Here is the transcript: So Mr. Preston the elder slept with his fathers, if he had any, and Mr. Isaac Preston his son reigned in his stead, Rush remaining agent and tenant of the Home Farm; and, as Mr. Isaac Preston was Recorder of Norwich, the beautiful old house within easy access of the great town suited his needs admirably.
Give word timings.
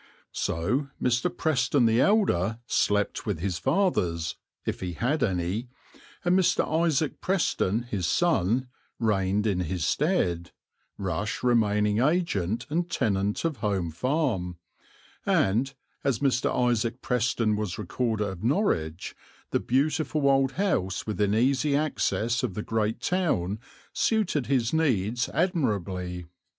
So 0.33 0.87
Mr. 0.99 1.29
Preston 1.37 1.85
the 1.85 2.01
elder 2.01 2.57
slept 2.65 3.27
with 3.27 3.39
his 3.39 3.59
fathers, 3.59 4.35
if 4.65 4.79
he 4.79 4.93
had 4.93 5.21
any, 5.21 5.69
and 6.25 6.35
Mr. 6.35 6.67
Isaac 6.67 7.21
Preston 7.21 7.83
his 7.83 8.07
son 8.07 8.67
reigned 8.97 9.45
in 9.45 9.59
his 9.59 9.85
stead, 9.85 10.53
Rush 10.97 11.43
remaining 11.43 11.99
agent 11.99 12.65
and 12.71 12.89
tenant 12.89 13.45
of 13.45 13.53
the 13.53 13.59
Home 13.59 13.91
Farm; 13.91 14.57
and, 15.23 15.71
as 16.03 16.17
Mr. 16.17 16.49
Isaac 16.51 17.03
Preston 17.03 17.55
was 17.55 17.77
Recorder 17.77 18.29
of 18.31 18.43
Norwich, 18.43 19.15
the 19.51 19.59
beautiful 19.59 20.27
old 20.27 20.53
house 20.53 21.05
within 21.05 21.35
easy 21.35 21.75
access 21.75 22.41
of 22.41 22.55
the 22.55 22.63
great 22.63 23.01
town 23.01 23.59
suited 23.93 24.47
his 24.47 24.73
needs 24.73 25.29
admirably. 25.29 26.25